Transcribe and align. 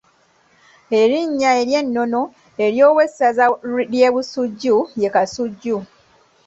Erinnya 0.99 1.49
ery’ennono 1.61 2.21
ery’owessaza 2.65 3.45
ly’e 3.93 4.09
Busujju 4.13 4.75
ye 5.01 5.09
Kasujju. 5.15 5.77